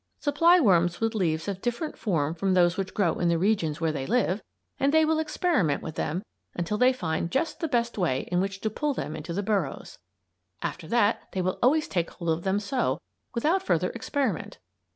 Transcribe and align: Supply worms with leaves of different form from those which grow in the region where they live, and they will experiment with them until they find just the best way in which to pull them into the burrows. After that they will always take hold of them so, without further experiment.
Supply 0.19 0.59
worms 0.59 0.99
with 0.99 1.13
leaves 1.13 1.47
of 1.47 1.61
different 1.61 1.95
form 1.95 2.33
from 2.33 2.55
those 2.55 2.75
which 2.75 2.95
grow 2.95 3.19
in 3.19 3.29
the 3.29 3.37
region 3.37 3.75
where 3.75 3.91
they 3.91 4.07
live, 4.07 4.41
and 4.79 4.91
they 4.91 5.05
will 5.05 5.19
experiment 5.19 5.83
with 5.83 5.93
them 5.93 6.23
until 6.55 6.79
they 6.79 6.91
find 6.91 7.29
just 7.29 7.59
the 7.59 7.67
best 7.67 7.99
way 7.99 8.21
in 8.31 8.41
which 8.41 8.61
to 8.61 8.71
pull 8.71 8.95
them 8.95 9.15
into 9.15 9.31
the 9.31 9.43
burrows. 9.43 9.99
After 10.63 10.87
that 10.87 11.27
they 11.33 11.41
will 11.43 11.59
always 11.61 11.87
take 11.87 12.09
hold 12.09 12.31
of 12.31 12.43
them 12.43 12.59
so, 12.59 12.99
without 13.35 13.61
further 13.61 13.91
experiment. 13.91 14.57